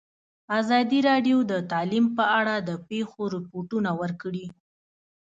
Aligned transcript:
ازادي 0.59 0.99
راډیو 1.09 1.37
د 1.51 1.53
تعلیم 1.71 2.05
په 2.17 2.23
اړه 2.39 2.55
د 2.59 2.69
پېښو 2.89 3.21
رپوټونه 3.35 3.89
ورکړي. 4.01 4.45